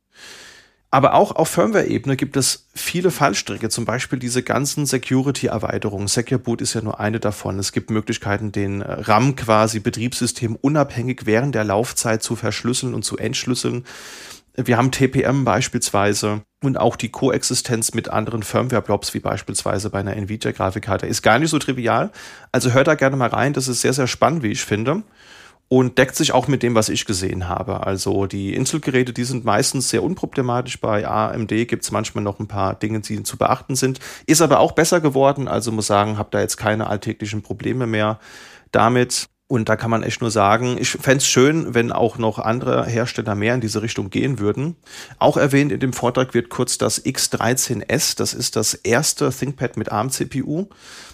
Aber 0.91 1.15
auch 1.15 1.35
auf 1.35 1.49
Firmware-Ebene 1.49 2.17
gibt 2.17 2.37
es 2.37 2.69
viele 2.73 3.11
Fallstricke, 3.11 3.69
zum 3.69 3.85
Beispiel 3.85 4.19
diese 4.19 4.43
ganzen 4.43 4.87
Security-Erweiterungen. 4.87 6.07
Secure 6.07 6.39
Boot 6.39 6.63
ist 6.63 6.75
ja 6.75 6.81
nur 6.81 7.01
eine 7.01 7.19
davon. 7.19 7.59
Es 7.59 7.73
gibt 7.73 7.91
Möglichkeiten, 7.91 8.53
den 8.53 8.83
RAM 8.83 9.35
quasi 9.35 9.81
Betriebssystem 9.81 10.57
unabhängig 10.57 11.27
während 11.27 11.55
der 11.55 11.65
Laufzeit 11.65 12.23
zu 12.23 12.37
verschlüsseln 12.37 12.95
und 12.95 13.05
zu 13.05 13.19
entschlüsseln. 13.19 13.85
Wir 14.55 14.79
haben 14.79 14.91
TPM 14.91 15.45
beispielsweise 15.45 16.43
und 16.67 16.79
auch 16.79 16.97
die 16.97 17.09
Koexistenz 17.09 17.95
mit 17.95 18.09
anderen 18.09 18.43
Firmware-Blobs, 18.43 19.15
wie 19.15 19.21
beispielsweise 19.21 19.91
bei 19.91 20.01
einer 20.01 20.17
Nvidia-Grafikkarte, 20.17 21.07
ist 21.07 21.23
gar 21.23 21.39
nicht 21.39 21.51
so 21.51 21.59
trivial. 21.59 22.11
Also 22.53 22.73
hört 22.73 22.89
da 22.89 22.95
gerne 22.95 23.17
mal 23.17 23.29
rein, 23.29 23.53
das 23.53 23.69
ist 23.69 23.81
sehr, 23.81 23.93
sehr 23.93 24.07
spannend, 24.07 24.43
wie 24.43 24.53
ich 24.53 24.65
finde. 24.65 25.03
Und 25.69 25.99
deckt 25.99 26.15
sich 26.15 26.31
auch 26.31 26.47
mit 26.47 26.63
dem, 26.63 26.77
was 26.77 26.89
ich 26.89 27.07
gesehen 27.07 27.49
habe. 27.49 27.85
Also 27.85 28.27
die 28.27 28.55
Intel-Geräte, 28.55 29.13
die 29.13 29.25
sind 29.25 29.45
meistens 29.45 29.89
sehr 29.89 30.05
unproblematisch. 30.05 30.81
Bei 30.81 31.09
AMD 31.09 31.49
gibt 31.49 31.83
es 31.83 31.91
manchmal 31.91 32.23
noch 32.23 32.39
ein 32.39 32.47
paar 32.47 32.75
Dinge, 32.75 33.01
die 33.01 33.25
zu 33.25 33.37
beachten 33.37 33.75
sind. 33.75 33.99
Ist 34.27 34.43
aber 34.43 34.61
auch 34.61 34.73
besser 34.73 35.01
geworden. 35.01 35.49
Also 35.49 35.73
muss 35.73 35.89
sagen, 35.89 36.19
habe 36.19 36.29
da 36.31 36.41
jetzt 36.41 36.57
keine 36.57 36.87
alltäglichen 36.87 37.43
Probleme 37.43 37.89
mehr 37.89 38.21
damit. 38.71 39.29
Und 39.49 39.69
da 39.69 39.77
kann 39.77 39.93
man 39.93 40.03
echt 40.03 40.21
nur 40.21 40.33
sagen, 40.33 40.77
ich 40.77 40.91
fände 40.91 41.19
es 41.19 41.29
schön, 41.29 41.73
wenn 41.73 41.93
auch 41.93 42.19
noch 42.19 42.41
andere 42.41 42.85
Hersteller 42.85 43.37
mehr 43.37 43.55
in 43.55 43.61
diese 43.61 43.81
Richtung 43.81 44.11
gehen 44.11 44.41
würden. 44.41 44.75
Auch 45.21 45.37
erwähnt 45.37 45.71
in 45.71 45.79
dem 45.79 45.93
Vortrag 45.93 46.35
wird 46.35 46.49
kurz 46.49 46.79
das 46.79 47.05
X13S, 47.05 48.17
das 48.17 48.35
ist 48.35 48.57
das 48.57 48.75
erste 48.75 49.31
ThinkPad 49.31 49.77
mit 49.77 49.93
ARM-CPU. 49.93 50.67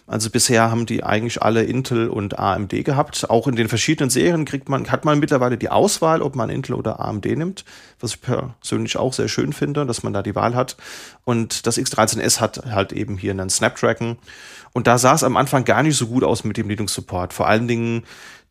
Also 0.06 0.30
bisher 0.30 0.70
haben 0.70 0.84
die 0.84 1.04
eigentlich 1.04 1.42
alle 1.42 1.62
Intel 1.62 2.08
und 2.08 2.38
AMD 2.38 2.84
gehabt. 2.84 3.30
Auch 3.30 3.46
in 3.46 3.56
den 3.56 3.68
verschiedenen 3.68 4.10
Serien 4.10 4.44
kriegt 4.44 4.68
man, 4.68 4.90
hat 4.90 5.04
man 5.04 5.20
mittlerweile 5.20 5.56
die 5.56 5.70
Auswahl, 5.70 6.22
ob 6.22 6.34
man 6.34 6.50
Intel 6.50 6.74
oder 6.74 7.00
AMD 7.00 7.24
nimmt, 7.26 7.64
was 8.00 8.14
ich 8.14 8.20
persönlich 8.20 8.96
auch 8.96 9.12
sehr 9.12 9.28
schön 9.28 9.52
finde, 9.52 9.86
dass 9.86 10.02
man 10.02 10.12
da 10.12 10.22
die 10.22 10.34
Wahl 10.34 10.54
hat. 10.54 10.76
Und 11.24 11.66
das 11.66 11.78
X13S 11.78 12.40
hat 12.40 12.64
halt 12.66 12.92
eben 12.92 13.16
hier 13.16 13.30
einen 13.30 13.48
Snapdragon. 13.48 14.18
Und 14.72 14.86
da 14.86 14.98
sah 14.98 15.14
es 15.14 15.22
am 15.22 15.36
Anfang 15.36 15.64
gar 15.64 15.82
nicht 15.82 15.96
so 15.96 16.06
gut 16.08 16.24
aus 16.24 16.44
mit 16.44 16.56
dem 16.56 16.68
Linux-Support. 16.68 17.32
Vor 17.32 17.46
allen 17.46 17.68
Dingen 17.68 18.04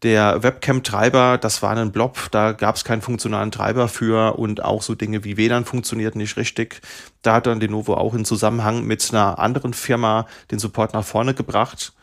der 0.04 0.42
Webcam-Treiber, 0.42 1.38
das 1.38 1.62
war 1.62 1.78
ein 1.78 1.92
Blob, 1.92 2.30
da 2.32 2.54
gab 2.54 2.76
es 2.76 2.84
keinen 2.84 3.02
funktionalen 3.02 3.52
Treiber 3.52 3.88
für 3.88 4.38
und 4.40 4.64
auch 4.64 4.82
so 4.82 4.96
Dinge 4.96 5.24
wie 5.24 5.38
WLAN 5.38 5.66
funktioniert 5.66 6.16
nicht 6.16 6.38
richtig. 6.38 6.82
Da 7.22 7.36
hat 7.36 7.46
dann 7.46 7.60
Lenovo 7.60 7.94
auch 7.94 8.16
in 8.16 8.26
Zusammenhang 8.26 8.84
mit 8.84 9.08
einer 9.12 9.38
anderen 9.38 9.74
Firma 9.74 10.28
den 10.50 10.60
Support 10.60 10.94
nach 10.94 11.06
vorne 11.06 11.34
gebracht. 11.34 11.94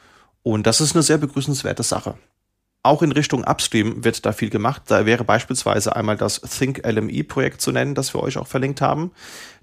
Und 0.42 0.66
das 0.66 0.80
ist 0.80 0.94
eine 0.94 1.02
sehr 1.02 1.18
begrüßenswerte 1.18 1.82
Sache. 1.82 2.14
Auch 2.84 3.02
in 3.02 3.10
Richtung 3.10 3.44
Upstream 3.44 4.04
wird 4.04 4.24
da 4.24 4.32
viel 4.32 4.50
gemacht. 4.50 4.82
Da 4.86 5.04
wäre 5.04 5.24
beispielsweise 5.24 5.96
einmal 5.96 6.16
das 6.16 6.40
Think 6.40 6.86
LMI 6.86 7.24
Projekt 7.24 7.60
zu 7.60 7.72
nennen, 7.72 7.96
das 7.96 8.14
wir 8.14 8.22
euch 8.22 8.38
auch 8.38 8.46
verlinkt 8.46 8.80
haben. 8.80 9.10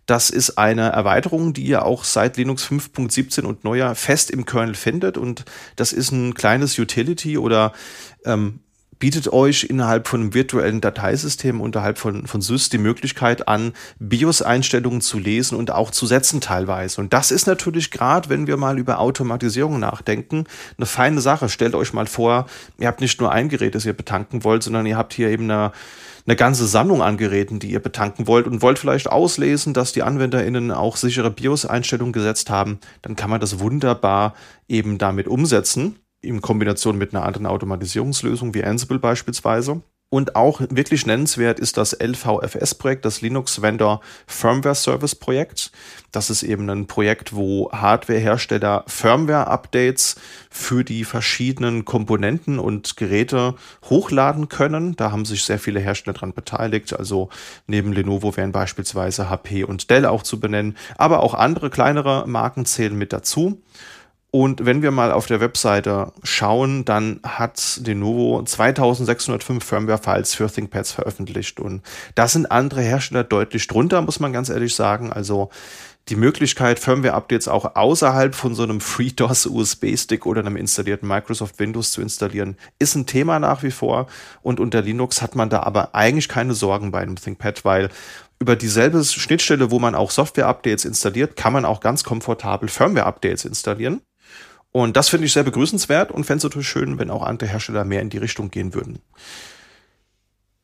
Das 0.06 0.30
ist 0.30 0.58
eine 0.58 0.90
Erweiterung, 0.90 1.54
die 1.54 1.64
ihr 1.64 1.84
auch 1.84 2.04
seit 2.04 2.38
Linux 2.38 2.68
5.17 2.68 3.44
und 3.44 3.64
neuer 3.64 3.96
fest 3.96 4.30
im 4.30 4.46
Kernel 4.46 4.76
findet. 4.76 5.18
Und 5.18 5.46
das 5.76 5.94
ist 5.94 6.12
ein 6.12 6.36
kleines 6.36 6.78
Utility 6.78 7.38
oder 7.38 7.74
ähm, 8.24 8.60
bietet 9.00 9.32
euch 9.32 9.66
innerhalb 9.66 10.08
von 10.08 10.22
einem 10.22 10.34
virtuellen 10.34 10.82
Dateisystem 10.82 11.62
unterhalb 11.62 11.98
von, 11.98 12.28
von 12.28 12.42
SYS 12.42 12.70
die 12.70 12.78
Möglichkeit 12.78 13.48
an, 13.48 13.74
BIOS-Einstellungen 14.00 15.02
zu 15.02 15.20
lesen 15.20 15.58
und 15.58 15.72
auch 15.72 15.92
zu 15.92 16.06
setzen 16.06 16.42
teilweise. 16.42 17.02
Und 17.02 17.14
das 17.14 17.32
ist 17.32 17.48
natürlich 17.48 17.92
gerade, 17.92 18.30
wenn 18.30 18.48
wir 18.48 18.58
mal 18.58 18.78
über 18.80 19.00
Automatisierung 19.00 19.80
nachdenken, 19.80 20.46
eine 20.78 20.86
feine 20.86 21.22
Sache. 21.22 21.50
Stellt 21.50 21.76
euch 21.76 21.94
mal 21.94 22.08
vor, 22.08 22.46
ihr 22.80 22.88
habt 22.88 23.02
nicht 23.02 23.20
nur 23.20 23.32
ein 23.32 23.50
Gerät, 23.50 23.76
das 23.76 23.86
ihr 23.86 23.94
betanken 23.94 24.44
wollt, 24.44 24.64
sondern 24.64 24.86
ihr 24.86 24.98
habt 24.98 25.14
hier 25.14 25.30
eben 25.30 25.50
eine 25.50 25.72
eine 26.28 26.36
ganze 26.36 26.66
Sammlung 26.66 27.04
an 27.04 27.18
Geräten, 27.18 27.60
die 27.60 27.72
ihr 27.72 27.80
betanken 27.80 28.26
wollt 28.26 28.48
und 28.48 28.62
wollt 28.62 28.80
vielleicht 28.80 29.08
auslesen, 29.08 29.74
dass 29.74 29.94
die 29.94 30.02
AnwenderInnen 30.02 30.72
auch 30.72 30.98
sichere 30.98 31.30
BIOS-Einstellungen 31.30 32.14
gesetzt 32.14 32.50
haben, 32.50 32.80
dann 33.04 33.16
kann 33.16 33.30
man 33.30 33.40
das 33.40 33.60
wunderbar 33.60 34.34
eben 34.68 34.98
damit 34.98 35.28
umsetzen, 35.28 36.00
in 36.26 36.42
Kombination 36.42 36.98
mit 36.98 37.14
einer 37.14 37.26
anderen 37.26 37.46
Automatisierungslösung 37.46 38.54
wie 38.54 38.64
Ansible 38.64 39.00
beispielsweise. 39.00 39.82
Und 40.10 40.36
auch 40.36 40.62
wirklich 40.70 41.06
nennenswert 41.08 41.60
ist 41.60 41.78
das 41.78 41.92
LVFS-Projekt, 41.92 43.06
das 43.06 43.22
Linux 43.22 43.62
Vendor 43.62 44.02
Firmware 44.28 44.76
Service 44.76 45.16
Projekt. 45.16 45.72
Das 46.12 46.30
ist 46.30 46.44
eben 46.44 46.70
ein 46.70 46.86
Projekt, 46.88 47.36
wo 47.36 47.72
Hardwarehersteller 47.72 48.86
Firmware-Updates 48.88 50.16
für 50.50 50.84
die 50.86 51.04
verschiedenen 51.04 51.86
Komponenten 51.86 52.60
und 52.60 52.96
Geräte 52.98 53.56
hochladen 53.90 54.48
können. 54.48 54.96
Da 54.96 55.12
haben 55.12 55.26
sich 55.26 55.44
sehr 55.44 55.60
viele 55.60 55.80
Hersteller 55.80 56.14
dran 56.14 56.34
beteiligt. 56.34 56.98
Also 56.98 57.30
neben 57.68 57.92
Lenovo 57.92 58.38
wären 58.38 58.52
beispielsweise 58.52 59.30
HP 59.30 59.64
und 59.64 59.90
Dell 59.90 60.06
auch 60.06 60.24
zu 60.24 60.40
benennen, 60.40 60.78
aber 60.98 61.24
auch 61.24 61.34
andere 61.34 61.70
kleinere 61.72 62.26
Marken 62.28 62.66
zählen 62.66 62.96
mit 62.96 63.12
dazu. 63.12 63.62
Und 64.36 64.66
wenn 64.66 64.82
wir 64.82 64.92
mal 64.92 65.14
auf 65.14 65.28
der 65.28 65.40
Webseite 65.40 66.12
schauen, 66.24 66.84
dann 66.84 67.22
hat 67.24 67.80
Lenovo 67.86 68.44
2605 68.44 69.64
Firmware-Files 69.64 70.36
für 70.36 70.52
ThinkPads 70.52 70.92
veröffentlicht. 70.92 71.62
Und 71.62 71.84
da 72.16 72.28
sind 72.28 72.52
andere 72.52 72.82
Hersteller 72.82 73.24
deutlich 73.24 73.66
drunter, 73.66 74.02
muss 74.02 74.20
man 74.20 74.34
ganz 74.34 74.50
ehrlich 74.50 74.76
sagen. 74.76 75.14
Also 75.14 75.52
die 76.10 76.16
Möglichkeit, 76.16 76.78
Firmware-Updates 76.80 77.48
auch 77.48 77.76
außerhalb 77.76 78.36
von 78.36 78.54
so 78.54 78.64
einem 78.64 78.80
FreeDOS 78.80 79.48
USB-Stick 79.48 80.26
oder 80.26 80.42
einem 80.42 80.56
installierten 80.56 81.08
Microsoft 81.08 81.58
Windows 81.58 81.92
zu 81.92 82.02
installieren, 82.02 82.58
ist 82.78 82.96
ein 82.96 83.08
Thema 83.08 83.40
nach 83.40 83.64
wie 83.64 83.72
vor. 83.72 84.08
Und 84.44 84.60
unter 84.60 84.84
Linux 84.84 85.24
hat 85.24 85.36
man 85.36 85.50
da 85.50 85.64
aber 85.64 85.96
eigentlich 85.96 86.30
keine 86.30 86.54
Sorgen 86.54 86.92
bei 86.92 87.00
einem 87.00 87.16
ThinkPad, 87.16 87.66
weil 87.66 87.90
über 88.40 88.56
dieselbe 88.56 89.04
Schnittstelle, 89.04 89.72
wo 89.72 89.80
man 89.80 89.96
auch 89.96 90.12
Software-Updates 90.12 90.86
installiert, 90.86 91.36
kann 91.36 91.54
man 91.54 91.66
auch 91.66 91.80
ganz 91.80 92.04
komfortabel 92.04 92.70
Firmware-Updates 92.70 93.46
installieren. 93.46 94.02
Und 94.72 94.98
das 94.98 95.10
finde 95.10 95.26
ich 95.26 95.34
sehr 95.34 95.44
begrüßenswert 95.44 96.12
und 96.12 96.26
fände 96.26 96.40
es 96.40 96.44
natürlich 96.44 96.68
schön, 96.68 97.00
wenn 97.00 97.10
auch 97.10 97.24
andere 97.24 97.50
Hersteller 97.50 97.86
mehr 97.86 98.02
in 98.02 98.10
die 98.10 98.18
Richtung 98.18 98.52
gehen 98.52 98.74
würden. 98.74 99.00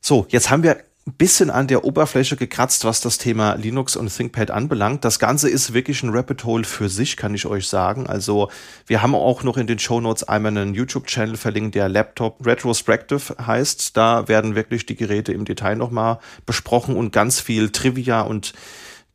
So, 0.00 0.26
jetzt 0.28 0.50
haben 0.50 0.62
wir 0.62 0.84
ein 1.04 1.14
bisschen 1.14 1.50
an 1.50 1.66
der 1.66 1.84
Oberfläche 1.84 2.36
gekratzt, 2.36 2.84
was 2.84 3.00
das 3.00 3.18
Thema 3.18 3.54
Linux 3.54 3.96
und 3.96 4.14
ThinkPad 4.14 4.52
anbelangt. 4.52 5.04
Das 5.04 5.18
Ganze 5.18 5.50
ist 5.50 5.74
wirklich 5.74 6.04
ein 6.04 6.10
Rabbit 6.10 6.44
Hole 6.44 6.62
für 6.62 6.88
sich, 6.88 7.16
kann 7.16 7.34
ich 7.34 7.44
euch 7.46 7.66
sagen. 7.66 8.06
Also 8.06 8.50
wir 8.86 9.02
haben 9.02 9.16
auch 9.16 9.42
noch 9.42 9.56
in 9.56 9.66
den 9.66 9.80
Show 9.80 10.00
Notes 10.00 10.22
einmal 10.22 10.56
einen 10.56 10.74
YouTube-Channel 10.74 11.36
verlinkt, 11.36 11.74
der 11.74 11.88
Laptop 11.88 12.46
Retrospective 12.46 13.34
heißt. 13.44 13.96
Da 13.96 14.28
werden 14.28 14.54
wirklich 14.54 14.86
die 14.86 14.94
Geräte 14.94 15.32
im 15.32 15.44
Detail 15.44 15.74
nochmal 15.74 16.20
besprochen 16.46 16.96
und 16.96 17.12
ganz 17.12 17.40
viel 17.40 17.70
Trivia 17.70 18.20
und 18.20 18.52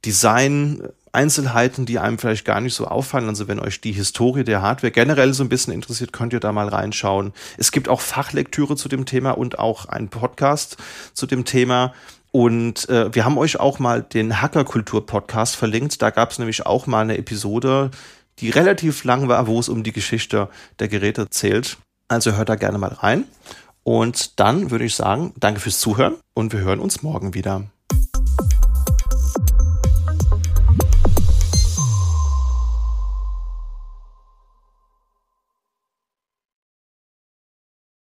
Design 0.03 0.89
Einzelheiten, 1.17 1.88
die 1.88 1.97
einem 1.97 2.19
vielleicht 2.19 2.45
gar 2.45 2.62
nicht 2.62 2.75
so 2.75 2.86
auffallen. 2.86 3.27
Also 3.27 3.47
wenn 3.47 3.59
euch 3.59 3.81
die 3.81 3.91
Historie 3.91 4.43
der 4.43 4.62
Hardware 4.62 4.91
generell 4.91 5.33
so 5.33 5.43
ein 5.43 5.50
bisschen 5.50 5.74
interessiert, 5.74 6.13
könnt 6.13 6.31
ihr 6.31 6.39
da 6.39 6.51
mal 6.51 6.67
reinschauen. 6.67 7.33
Es 7.57 7.71
gibt 7.71 7.89
auch 7.89 8.01
Fachlektüre 8.01 8.75
zu 8.75 8.88
dem 8.88 9.07
Thema 9.07 9.31
und 9.31 9.57
auch 9.57 9.88
einen 9.88 10.09
Podcast 10.09 10.77
zu 11.13 11.25
dem 11.25 11.43
Thema. 11.43 11.93
Und 12.31 12.88
äh, 12.89 13.13
wir 13.15 13.25
haben 13.25 13.39
euch 13.39 13.59
auch 13.59 13.79
mal 13.79 14.03
den 14.03 14.43
Hackerkultur-Podcast 14.43 15.55
verlinkt. 15.55 16.03
Da 16.03 16.12
gab 16.12 16.29
es 16.29 16.38
nämlich 16.38 16.67
auch 16.67 16.86
mal 16.86 17.01
eine 17.01 17.17
Episode, 17.17 17.89
die 18.38 18.51
relativ 18.51 19.03
lang 19.03 19.27
war, 19.27 19.47
wo 19.47 19.59
es 19.59 19.69
um 19.69 19.81
die 19.81 19.93
Geschichte 19.93 20.50
der 20.77 20.88
Geräte 20.88 21.31
zählt. 21.31 21.77
Also 22.09 22.33
hört 22.33 22.50
da 22.50 22.55
gerne 22.55 22.77
mal 22.77 22.93
rein. 22.93 23.24
Und 23.81 24.39
dann 24.39 24.69
würde 24.69 24.86
ich 24.86 24.93
sagen, 24.93 25.33
danke 25.39 25.62
fürs 25.62 25.79
Zuhören 25.79 26.15
und 26.36 26.53
wir 26.53 26.59
hören 26.59 26.79
uns 26.79 27.01
morgen 27.01 27.33
wieder. 27.33 27.63